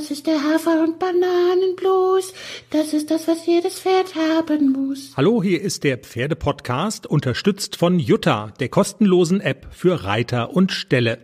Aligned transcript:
Das 0.00 0.10
ist 0.10 0.26
der 0.26 0.42
Hafer- 0.42 0.82
und 0.82 0.98
Bananenblues. 0.98 2.32
Das 2.70 2.94
ist 2.94 3.10
das, 3.10 3.28
was 3.28 3.44
jedes 3.44 3.80
Pferd 3.80 4.14
haben 4.14 4.72
muss. 4.72 5.12
Hallo, 5.14 5.42
hier 5.42 5.60
ist 5.60 5.84
der 5.84 5.98
Pferdepodcast, 5.98 7.06
unterstützt 7.06 7.76
von 7.76 7.98
Jutta, 7.98 8.54
der 8.60 8.70
kostenlosen 8.70 9.42
App 9.42 9.66
für 9.72 10.04
Reiter 10.04 10.56
und 10.56 10.72
Ställe. 10.72 11.18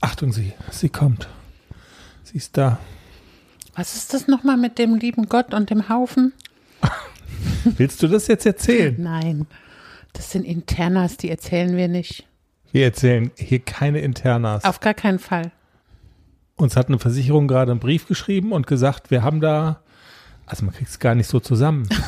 Achtung, 0.00 0.32
sie, 0.32 0.54
sie 0.70 0.88
kommt. 0.88 1.28
Sie 2.22 2.38
ist 2.38 2.56
da. 2.56 2.78
Was 3.74 3.94
ist 3.94 4.14
das 4.14 4.26
nochmal 4.26 4.56
mit 4.56 4.78
dem 4.78 4.94
lieben 4.94 5.28
Gott 5.28 5.52
und 5.52 5.68
dem 5.68 5.90
Haufen? 5.90 6.32
Willst 7.64 8.02
du 8.02 8.08
das 8.08 8.26
jetzt 8.26 8.46
erzählen? 8.46 8.96
Nein, 8.98 9.46
das 10.14 10.30
sind 10.30 10.46
Internas, 10.46 11.18
die 11.18 11.28
erzählen 11.28 11.76
wir 11.76 11.88
nicht. 11.88 12.24
Wir 12.72 12.84
erzählen 12.84 13.30
hier 13.36 13.58
keine 13.58 14.00
Internas. 14.00 14.64
Auf 14.64 14.80
gar 14.80 14.94
keinen 14.94 15.18
Fall. 15.18 15.52
Uns 16.56 16.76
hat 16.76 16.88
eine 16.88 16.98
Versicherung 16.98 17.48
gerade 17.48 17.70
einen 17.70 17.80
Brief 17.80 18.06
geschrieben 18.06 18.52
und 18.52 18.66
gesagt, 18.66 19.10
wir 19.10 19.22
haben 19.22 19.40
da, 19.40 19.80
also 20.46 20.64
man 20.64 20.74
kriegt 20.74 20.90
es 20.90 20.98
gar 20.98 21.14
nicht 21.14 21.28
so 21.28 21.40
zusammen. 21.40 21.88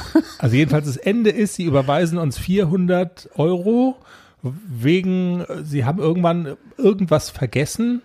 Also 0.40 0.54
jedenfalls 0.54 0.86
das 0.86 0.96
Ende 0.96 1.30
ist, 1.30 1.54
sie 1.54 1.64
überweisen 1.64 2.16
uns 2.16 2.38
400 2.38 3.30
Euro 3.34 3.96
wegen, 4.40 5.44
sie 5.64 5.84
haben 5.84 5.98
irgendwann 5.98 6.56
irgendwas 6.76 7.28
vergessen 7.28 8.02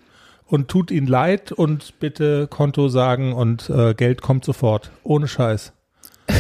und 0.48 0.68
tut 0.68 0.90
ihnen 0.90 1.06
leid 1.06 1.52
und 1.52 2.00
bitte 2.00 2.48
Konto 2.48 2.88
sagen 2.88 3.34
und 3.34 3.70
äh, 3.70 3.94
Geld 3.94 4.24
kommt 4.24 4.46
sofort. 4.46 4.90
Ohne 5.04 5.28
Scheiß. 5.28 5.74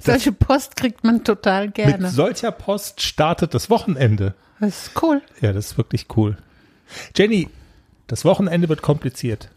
Solche 0.00 0.32
Post 0.32 0.76
kriegt 0.76 1.04
man 1.04 1.24
total 1.24 1.70
gerne. 1.70 2.04
Mit 2.04 2.10
solcher 2.10 2.52
Post 2.52 3.00
startet 3.00 3.54
das 3.54 3.70
Wochenende. 3.70 4.34
Das 4.60 4.88
ist 4.88 5.02
cool. 5.02 5.22
Ja, 5.40 5.52
das 5.52 5.72
ist 5.72 5.78
wirklich 5.78 6.06
cool. 6.16 6.36
Jenny, 7.16 7.48
das 8.06 8.24
Wochenende 8.24 8.68
wird 8.68 8.82
kompliziert. 8.82 9.50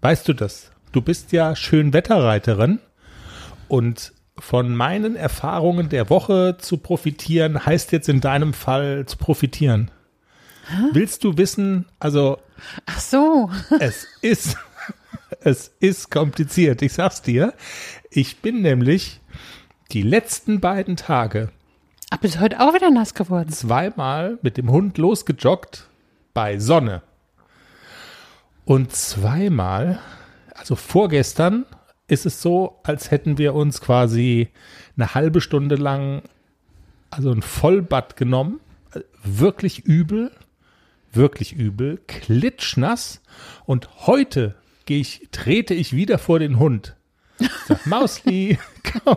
Weißt 0.00 0.26
du 0.28 0.32
das? 0.32 0.70
Du 0.92 1.02
bist 1.02 1.32
ja 1.32 1.54
Schönwetterreiterin 1.54 2.80
und 3.68 4.12
von 4.38 4.74
meinen 4.74 5.16
Erfahrungen 5.16 5.88
der 5.88 6.08
Woche 6.10 6.56
zu 6.58 6.78
profitieren, 6.78 7.64
heißt 7.66 7.92
jetzt 7.92 8.08
in 8.08 8.20
deinem 8.20 8.54
Fall 8.54 9.04
zu 9.06 9.18
profitieren. 9.18 9.90
Willst 10.92 11.24
du 11.24 11.36
wissen, 11.36 11.86
also 11.98 12.38
Ach 12.86 13.00
so. 13.00 13.50
es 13.80 14.06
ist, 14.22 14.56
es 15.40 15.72
ist 15.80 16.10
kompliziert. 16.10 16.82
Ich 16.82 16.92
sag's 16.92 17.22
dir. 17.22 17.54
Ich 18.10 18.38
bin 18.40 18.62
nämlich 18.62 19.20
die 19.92 20.02
letzten 20.02 20.60
beiden 20.60 20.96
Tage 20.96 21.50
Ach, 22.10 22.18
bist 22.18 22.40
heute 22.40 22.60
auch 22.60 22.74
wieder 22.74 22.90
nass 22.90 23.14
geworden. 23.14 23.50
zweimal 23.50 24.38
mit 24.42 24.56
dem 24.56 24.70
Hund 24.70 24.98
losgejoggt 24.98 25.88
bei 26.34 26.58
Sonne. 26.58 27.02
Und 28.64 28.92
zweimal, 28.92 30.00
also 30.54 30.76
vorgestern, 30.76 31.66
ist 32.06 32.26
es 32.26 32.42
so, 32.42 32.80
als 32.82 33.10
hätten 33.10 33.38
wir 33.38 33.54
uns 33.54 33.80
quasi 33.80 34.48
eine 34.96 35.14
halbe 35.14 35.40
Stunde 35.40 35.76
lang, 35.76 36.22
also 37.10 37.30
ein 37.30 37.42
Vollbad 37.42 38.16
genommen. 38.16 38.60
Wirklich 39.22 39.80
übel, 39.80 40.32
wirklich 41.12 41.52
übel, 41.52 42.00
klitschnass. 42.06 43.20
Und 43.64 44.06
heute 44.06 44.56
ich, 44.94 45.28
trete 45.30 45.74
ich 45.74 45.94
wieder 45.94 46.18
vor 46.18 46.38
den 46.38 46.58
Hund. 46.58 46.96
Sag, 47.66 47.86
Mausli, 47.86 48.58
komm, 49.04 49.16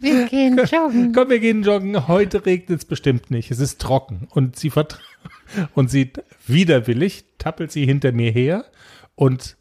Wir 0.00 0.26
gehen 0.26 0.56
joggen. 0.56 1.12
Komm, 1.12 1.28
wir 1.28 1.40
gehen 1.40 1.62
joggen. 1.62 2.08
Heute 2.08 2.46
regnet 2.46 2.80
es 2.80 2.84
bestimmt 2.86 3.30
nicht. 3.30 3.50
Es 3.50 3.60
ist 3.60 3.80
trocken. 3.80 4.28
Und 4.30 4.56
sie 4.56 4.72
und 5.74 5.90
sie 5.90 6.12
widerwillig 6.46 7.24
tappelt 7.38 7.70
sie 7.70 7.84
hinter 7.84 8.10
mir 8.12 8.30
her. 8.30 8.64
Und 9.14 9.56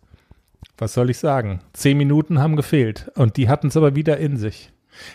was 0.78 0.94
soll 0.94 1.10
ich 1.10 1.18
sagen? 1.18 1.60
Zehn 1.74 1.98
Minuten 1.98 2.40
haben 2.40 2.56
gefehlt. 2.56 3.12
Und 3.16 3.36
die 3.36 3.50
hatten 3.50 3.68
es 3.68 3.76
aber 3.76 3.96
wieder 3.96 4.18
in 4.18 4.38
sich. 4.38 4.72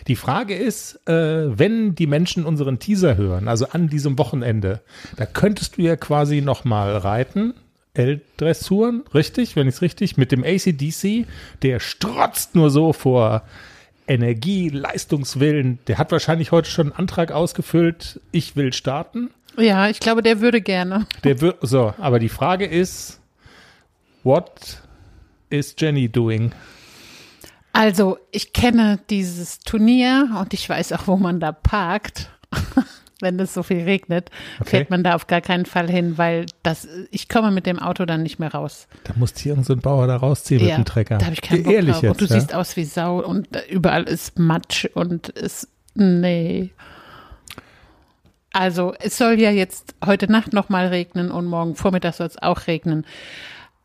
Die 0.07 0.15
Frage 0.15 0.55
ist, 0.55 1.07
äh, 1.07 1.57
wenn 1.57 1.95
die 1.95 2.07
Menschen 2.07 2.45
unseren 2.45 2.79
Teaser 2.79 3.17
hören, 3.17 3.47
also 3.47 3.67
an 3.69 3.87
diesem 3.87 4.17
Wochenende, 4.19 4.81
da 5.17 5.25
könntest 5.25 5.77
du 5.77 5.81
ja 5.81 5.95
quasi 5.95 6.41
nochmal 6.41 6.95
reiten. 6.97 7.55
L-Dressuren, 7.95 9.03
richtig, 9.13 9.55
wenn 9.55 9.67
ich 9.67 9.75
es 9.75 9.81
richtig, 9.81 10.17
mit 10.17 10.31
dem 10.31 10.43
ACDC, 10.43 11.25
der 11.61 11.79
strotzt 11.79 12.53
nur 12.53 12.69
so 12.69 12.93
vor 12.93 13.43
Energie, 14.07 14.69
Leistungswillen. 14.69 15.79
Der 15.87 15.97
hat 15.97 16.11
wahrscheinlich 16.11 16.51
heute 16.51 16.69
schon 16.69 16.87
einen 16.91 16.99
Antrag 16.99 17.31
ausgefüllt. 17.31 18.19
Ich 18.31 18.55
will 18.55 18.73
starten. 18.73 19.31
Ja, 19.57 19.89
ich 19.89 19.99
glaube, 19.99 20.21
der 20.21 20.41
würde 20.41 20.61
gerne. 20.61 21.05
Der 21.23 21.41
wird, 21.41 21.57
so, 21.61 21.93
aber 21.97 22.19
die 22.19 22.29
Frage 22.29 22.65
ist, 22.65 23.19
what 24.23 24.81
is 25.49 25.75
Jenny 25.77 26.09
doing? 26.09 26.51
Also, 27.73 28.17
ich 28.31 28.53
kenne 28.53 28.99
dieses 29.09 29.59
Turnier 29.59 30.29
und 30.39 30.53
ich 30.53 30.67
weiß 30.69 30.93
auch, 30.93 31.07
wo 31.07 31.17
man 31.17 31.39
da 31.39 31.51
parkt. 31.51 32.29
Wenn 33.21 33.39
es 33.39 33.53
so 33.53 33.63
viel 33.63 33.83
regnet, 33.83 34.29
Okay. 34.59 34.69
fährt 34.71 34.89
man 34.89 35.03
da 35.03 35.15
auf 35.15 35.27
gar 35.27 35.39
keinen 35.41 35.65
Fall 35.65 35.89
hin, 35.89 36.17
weil 36.17 36.45
das, 36.63 36.87
ich 37.11 37.29
komme 37.29 37.49
mit 37.51 37.65
dem 37.65 37.79
Auto 37.79 38.05
dann 38.05 38.23
nicht 38.23 38.39
mehr 38.39 38.51
raus. 38.53 38.87
Da 39.05 39.13
muss 39.15 39.31
hier 39.37 39.51
irgendein 39.53 39.65
so 39.67 39.73
ein 39.73 39.79
Bauer 39.79 40.07
da 40.07 40.17
rausziehen 40.17 40.59
mit 40.61 40.69
Ja, 40.69 40.75
dem 40.75 40.85
Trecker. 40.85 41.17
Da 41.17 41.25
habe 41.25 41.33
ich 41.33 41.41
keinen 41.41 41.63
Bock 41.63 41.73
Ehrlich 41.73 41.93
drauf. 41.93 42.03
jetzt, 42.03 42.21
und 42.21 42.21
du 42.29 42.33
ja? 42.33 42.39
siehst 42.39 42.53
aus 42.53 42.75
wie 42.75 42.83
Sau 42.83 43.19
und 43.23 43.47
überall 43.69 44.03
ist 44.03 44.37
Matsch 44.37 44.85
und 44.93 45.29
ist, 45.29 45.69
nee. 45.93 46.71
Also, 48.51 48.93
es 48.99 49.17
soll 49.17 49.39
ja 49.39 49.51
jetzt 49.51 49.95
heute 50.05 50.31
Nacht 50.31 50.53
nochmal 50.53 50.87
regnen 50.87 51.31
und 51.31 51.45
morgen 51.45 51.75
Vormittag 51.75 52.13
soll 52.15 52.27
es 52.27 52.41
auch 52.41 52.67
regnen. 52.67 53.05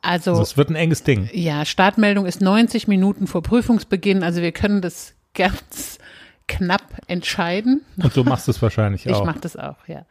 Also, 0.02 0.30
Also 0.32 0.42
es 0.42 0.56
wird 0.56 0.70
ein 0.70 0.76
enges 0.76 1.02
Ding. 1.02 1.28
ja, 1.32 1.64
Startmeldung 1.64 2.24
ist 2.26 2.40
90 2.40 2.88
Minuten 2.88 3.26
vor 3.26 3.42
Prüfungsbeginn. 3.42 4.22
Also, 4.22 4.42
wir 4.42 4.52
können 4.52 4.80
das 4.80 5.14
ganz 5.34 5.98
knapp 6.50 6.82
entscheiden. 7.06 7.82
Und 8.02 8.12
so 8.12 8.24
machst 8.24 8.46
du 8.48 8.50
es 8.50 8.60
wahrscheinlich 8.60 9.06
Ich 9.06 9.14
auch. 9.14 9.24
mache 9.24 9.40
das 9.40 9.56
auch, 9.56 9.86
ja. 9.86 10.04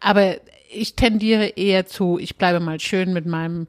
Aber 0.00 0.36
ich 0.72 0.96
tendiere 0.96 1.46
eher 1.46 1.86
zu, 1.86 2.18
ich 2.18 2.36
bleibe 2.36 2.60
mal 2.60 2.80
schön 2.80 3.12
mit 3.12 3.26
meinem 3.26 3.66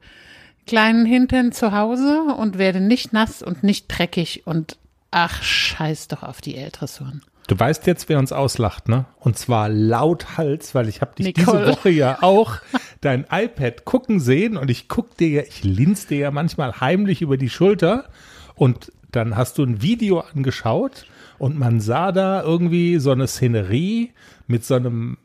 kleinen 0.66 1.06
Hintern 1.06 1.52
zu 1.52 1.72
Hause 1.72 2.22
und 2.36 2.58
werde 2.58 2.80
nicht 2.80 3.12
nass 3.12 3.42
und 3.42 3.62
nicht 3.62 3.86
dreckig 3.88 4.46
und 4.46 4.78
ach, 5.10 5.42
scheiß 5.42 6.08
doch 6.08 6.22
auf 6.22 6.40
die 6.40 6.56
L-Dressuren. 6.56 7.22
Du 7.46 7.58
weißt 7.58 7.86
jetzt, 7.86 8.10
wer 8.10 8.18
uns 8.18 8.30
auslacht, 8.30 8.88
ne? 8.88 9.06
Und 9.20 9.38
zwar 9.38 9.70
laut 9.70 10.36
Hals, 10.36 10.74
weil 10.74 10.86
ich 10.86 11.00
habe 11.00 11.14
dich 11.14 11.34
Nicole. 11.34 11.60
diese 11.60 11.72
Woche 11.72 11.88
ja 11.88 12.18
auch 12.22 12.56
dein 13.00 13.24
iPad 13.30 13.86
gucken 13.86 14.20
sehen 14.20 14.58
und 14.58 14.70
ich 14.70 14.88
guck 14.88 15.16
dir 15.16 15.28
ja, 15.28 15.42
ich 15.42 15.64
linz 15.64 16.06
dir 16.06 16.18
ja 16.18 16.30
manchmal 16.30 16.80
heimlich 16.80 17.22
über 17.22 17.38
die 17.38 17.48
Schulter 17.48 18.10
und 18.54 18.92
dann 19.12 19.36
hast 19.36 19.56
du 19.56 19.62
ein 19.64 19.80
Video 19.80 20.20
angeschaut 20.20 21.06
und 21.38 21.58
man 21.58 21.80
sah 21.80 22.12
da 22.12 22.42
irgendwie 22.42 22.98
so 22.98 23.10
eine 23.10 23.26
Szenerie 23.26 24.12
mit 24.46 24.64
so 24.64 24.74
einem 24.74 25.18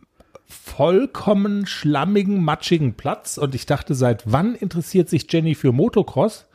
vollkommen 0.46 1.66
schlammigen, 1.66 2.44
matschigen 2.44 2.94
Platz 2.94 3.38
und 3.38 3.56
ich 3.56 3.66
dachte, 3.66 3.96
seit 3.96 4.31
wann 4.31 4.56
interessiert 4.56 5.09
sich 5.09 5.25
Jenny 5.31 5.56
für 5.56 5.72
Motocross? 5.72 6.46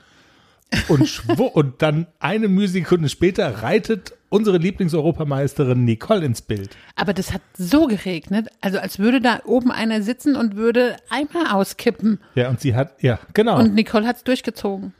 Und, 0.88 1.08
schwur, 1.08 1.56
und 1.56 1.82
dann 1.82 2.06
eine 2.20 2.48
Musikunde 2.48 3.08
später 3.08 3.62
reitet 3.62 4.12
unsere 4.28 4.58
Lieblingseuropameisterin 4.58 5.84
Nicole 5.84 6.24
ins 6.24 6.42
Bild. 6.42 6.76
Aber 6.94 7.14
das 7.14 7.32
hat 7.32 7.41
so 7.56 7.86
geregnet, 7.86 8.48
also 8.60 8.78
als 8.78 8.98
würde 8.98 9.20
da 9.20 9.41
oben 9.47 9.70
einer 9.70 10.02
sitzen 10.02 10.36
und 10.36 10.56
würde 10.56 10.97
einmal 11.08 11.47
auskippen. 11.52 12.20
Ja, 12.34 12.50
und 12.50 12.60
sie 12.60 12.74
hat, 12.74 13.02
ja, 13.02 13.18
genau. 13.32 13.58
Und 13.58 13.74
Nicole 13.74 14.06
hat's 14.06 14.24
durchgezogen. 14.24 14.92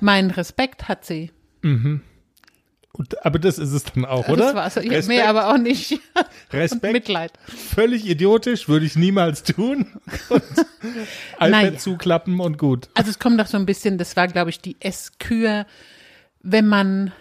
Meinen 0.00 0.30
Respekt 0.30 0.88
hat 0.88 1.04
sie. 1.04 1.30
Und, 2.94 3.24
aber 3.24 3.38
das 3.38 3.58
ist 3.58 3.72
es 3.72 3.84
dann 3.84 4.04
auch, 4.04 4.24
Das 4.26 4.32
oder? 4.32 4.54
war's. 4.54 4.74
Ja, 4.74 4.82
Respekt, 4.82 5.08
mehr 5.08 5.28
aber 5.28 5.48
auch 5.48 5.56
nicht. 5.56 5.92
Und 6.14 6.28
Respekt. 6.52 6.92
Mitleid. 6.92 7.32
Völlig 7.46 8.06
idiotisch, 8.06 8.68
würde 8.68 8.84
ich 8.84 8.96
niemals 8.96 9.42
tun. 9.44 9.86
Und 10.28 10.42
iPad 11.38 11.50
Naja. 11.50 11.76
zuklappen 11.78 12.38
und 12.40 12.58
gut. 12.58 12.88
Also 12.94 13.10
es 13.10 13.18
kommt 13.18 13.40
doch 13.40 13.46
so 13.46 13.56
ein 13.56 13.64
bisschen, 13.66 13.96
das 13.96 14.14
war, 14.16 14.28
glaube 14.28 14.50
ich, 14.50 14.60
die 14.60 14.76
Esskür, 14.80 15.64
wenn 16.42 16.66
man 16.68 17.12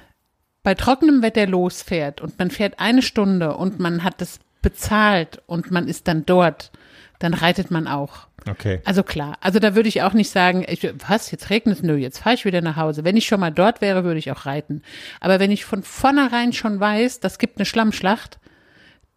bei 0.63 0.75
trockenem 0.75 1.21
Wetter 1.21 1.47
losfährt 1.47 2.19
und 2.21 2.37
man 2.37 2.51
fährt 2.51 2.79
eine 2.79 3.01
Stunde 3.01 3.55
und 3.55 3.79
man 3.79 4.03
hat 4.03 4.19
das 4.19 4.39
bezahlt 4.61 5.41
und 5.45 5.71
man 5.71 5.87
ist 5.87 6.07
dann 6.07 6.25
dort, 6.25 6.71
dann 7.19 7.33
reitet 7.33 7.71
man 7.71 7.87
auch. 7.87 8.27
Okay. 8.49 8.79
Also 8.85 9.03
klar, 9.03 9.37
also 9.41 9.59
da 9.59 9.75
würde 9.75 9.89
ich 9.89 10.01
auch 10.01 10.13
nicht 10.13 10.31
sagen, 10.31 10.65
ich, 10.67 10.87
was, 11.07 11.29
jetzt 11.29 11.49
regnet 11.49 11.77
es? 11.77 11.83
Nö, 11.83 11.95
jetzt 11.95 12.19
fahre 12.19 12.35
ich 12.35 12.45
wieder 12.45 12.61
nach 12.61 12.75
Hause. 12.75 13.03
Wenn 13.03 13.17
ich 13.17 13.27
schon 13.27 13.39
mal 13.39 13.51
dort 13.51 13.81
wäre, 13.81 14.03
würde 14.03 14.19
ich 14.19 14.31
auch 14.31 14.45
reiten. 14.45 14.81
Aber 15.19 15.39
wenn 15.39 15.51
ich 15.51 15.65
von 15.65 15.83
vornherein 15.83 16.53
schon 16.53 16.79
weiß, 16.79 17.19
das 17.19 17.37
gibt 17.37 17.57
eine 17.57 17.65
Schlammschlacht, 17.65 18.39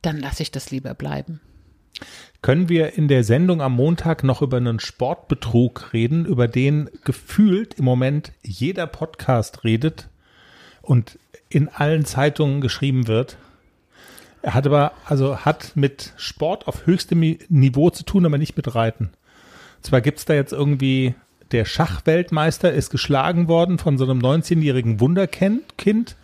dann 0.03 0.19
lasse 0.19 0.43
ich 0.43 0.51
das 0.51 0.71
lieber 0.71 0.93
bleiben. 0.95 1.41
Können 2.43 2.69
wir 2.69 2.99
in 2.99 3.09
der 3.09 3.25
Sendung 3.25 3.63
am 3.63 3.73
Montag 3.73 4.23
noch 4.25 4.43
über 4.43 4.59
einen 4.59 4.79
Sportbetrug 4.79 5.95
reden, 5.95 6.27
über 6.27 6.47
den 6.47 6.91
gefühlt 7.05 7.75
im 7.75 7.87
Moment 7.87 8.33
jeder 8.43 8.87
Podcast 8.87 9.65
redet 9.65 10.09
und 10.83 11.19
in 11.49 11.69
allen 11.69 12.05
Zeitungen 12.05 12.61
geschrieben 12.61 13.07
wird? 13.07 13.39
Er 14.45 14.53
hat 14.53 14.67
aber, 14.67 14.93
also 15.07 15.39
hat 15.39 15.73
mit 15.75 16.13
Sport 16.19 16.69
auf 16.69 16.85
höchstem 16.85 17.39
Niveau 17.49 17.89
zu 17.89 18.05
tun, 18.05 18.27
aber 18.27 18.37
nicht 18.37 18.59
mit 18.59 18.75
Reiten. 18.75 19.09
Zwar 19.81 20.03
gibt's 20.03 20.27
da 20.27 20.35
jetzt 20.35 20.53
irgendwie 20.53 21.15
der 21.51 21.65
Schachweltmeister 21.65 22.71
ist 22.71 22.91
geschlagen 22.91 23.49
worden 23.49 23.79
von 23.79 23.97
so 23.97 24.05
einem 24.05 24.19
19-jährigen 24.19 25.01
Wunderkind 25.01 25.79
Kind, 25.79 26.17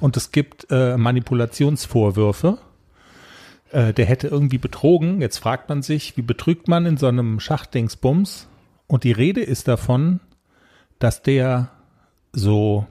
und 0.00 0.16
es 0.16 0.32
gibt 0.32 0.66
äh, 0.70 0.96
Manipulationsvorwürfe. 0.96 2.58
Äh, 3.70 3.92
der 3.92 4.06
hätte 4.06 4.26
irgendwie 4.26 4.58
betrogen. 4.58 5.20
Jetzt 5.20 5.38
fragt 5.38 5.68
man 5.68 5.82
sich, 5.82 6.16
wie 6.16 6.22
betrügt 6.22 6.66
man 6.66 6.84
in 6.84 6.96
so 6.96 7.06
einem 7.06 7.38
Schachdingsbums? 7.38 8.48
Und 8.88 9.04
die 9.04 9.12
Rede 9.12 9.40
ist 9.40 9.68
davon, 9.68 10.18
dass 10.98 11.22
der 11.22 11.70
so, 12.32 12.88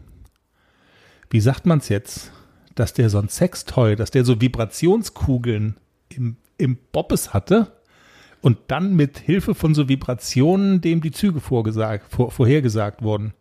wie 1.30 1.42
sagt 1.42 1.66
man 1.66 1.80
es 1.80 1.90
jetzt, 1.90 2.31
dass 2.79 2.94
der 2.94 3.09
so 3.09 3.19
ein 3.19 3.29
Sextoy, 3.29 3.95
dass 3.95 4.12
der 4.12 4.24
so 4.24 4.39
Vibrationskugeln 4.39 5.75
im, 6.09 6.38
im 6.57 6.77
Bobbes 6.91 7.33
hatte 7.33 7.71
und 8.41 8.57
dann 8.68 8.95
mit 8.95 9.18
Hilfe 9.18 9.56
von 9.56 9.74
so 9.74 9.89
Vibrationen 9.89 10.81
dem 10.81 11.01
die 11.01 11.12
Züge 11.12 11.39
vorgesagt, 11.39 12.06
vor, 12.13 12.31
vorhergesagt 12.31 13.01
wurden. 13.01 13.33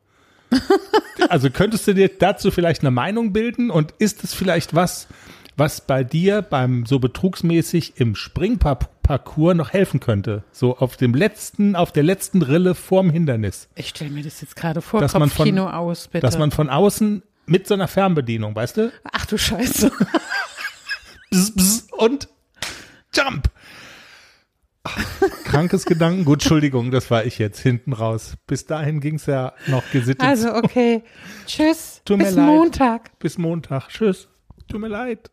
also 1.29 1.51
könntest 1.51 1.87
du 1.87 1.95
dir 1.95 2.09
dazu 2.09 2.51
vielleicht 2.51 2.81
eine 2.81 2.91
Meinung 2.91 3.33
bilden 3.33 3.71
und 3.71 3.93
ist 3.99 4.25
es 4.25 4.33
vielleicht 4.33 4.75
was, 4.75 5.07
was 5.57 5.81
bei 5.81 6.05
dir 6.05 6.43
beim 6.43 6.87
so 6.87 6.99
betrugsmäßig 6.99 7.95
im 7.97 8.15
Springparcours 8.15 9.55
noch 9.55 9.73
helfen 9.73 10.01
könnte? 10.01 10.45
So 10.53 10.79
auf 10.79 10.97
dem 10.97 11.15
letzten, 11.15 11.77
auf 11.77 11.93
der 11.93 12.03
letzten 12.03 12.43
Rille 12.43 12.75
vorm 12.75 13.11
Hindernis. 13.11 13.69
Ich 13.75 13.89
stelle 13.89 14.11
mir 14.11 14.23
das 14.23 14.41
jetzt 14.41 14.57
gerade 14.57 14.81
vor, 14.81 15.01
Dass 15.01 15.13
man 15.15 15.29
von- 15.29 15.45
Kopfkino 15.45 15.69
aus, 15.69 16.09
bitte. 16.09 16.25
Dass 16.25 16.39
man 16.39 16.51
von 16.51 16.71
außen 16.71 17.23
mit 17.47 17.67
so 17.67 17.75
einer 17.75 17.89
Fernbedienung, 17.89 18.55
weißt 18.55 18.77
du? 18.77 18.93
Ach 19.13 19.27
du 19.27 19.39
Scheiße. 19.39 19.91
Bzz, 21.31 21.51
bzz, 21.55 21.87
und 21.93 22.29
Jump. 23.15 23.51
Ach, 24.85 24.97
Krankes 25.45 25.85
Gedankengut, 25.85 26.43
Entschuldigung, 26.43 26.91
das 26.91 27.11
war 27.11 27.25
ich 27.25 27.39
jetzt 27.39 27.59
hinten 27.59 27.93
raus. 27.93 28.35
Bis 28.47 28.67
dahin 28.67 29.01
ging 29.01 29.17
es 29.17 29.27
ja 29.27 29.53
noch 29.67 29.83
gesittet. 29.91 30.23
Also 30.23 30.55
okay. 30.55 31.03
Tschüss. 31.47 32.03
Tut 32.05 32.19
mir 32.19 32.25
Bis 32.25 32.35
leid. 32.35 32.47
Montag. 32.47 33.19
Bis 33.19 33.39
Montag. 33.39 33.89
Tschüss. 33.89 34.29
Tut 34.69 34.81
mir 34.81 34.89
leid. 34.89 35.31